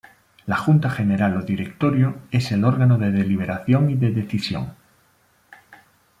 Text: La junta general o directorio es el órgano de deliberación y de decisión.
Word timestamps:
La 0.47 0.55
junta 0.55 0.89
general 0.89 1.37
o 1.37 1.43
directorio 1.43 2.23
es 2.31 2.51
el 2.51 2.65
órgano 2.65 2.97
de 2.97 3.11
deliberación 3.11 3.91
y 3.91 3.97
de 3.97 4.09
decisión. 4.09 4.73